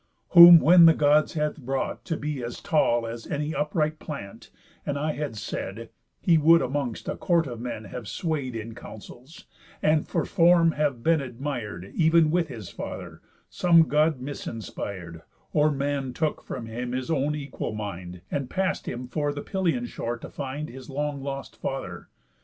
[0.29, 4.49] Whom when the Gods had brought to be as tall As any upright plant,
[4.83, 9.45] and I had said, He would amongst a court of men have sway'd In counsels,
[9.79, 15.21] and for form have been admir'd Ev'n with his father, some God misinspir'd,
[15.53, 19.85] Or man took from him his own equal mind, And pass'd him for the Pylian
[19.85, 22.09] shore to find His long lost father.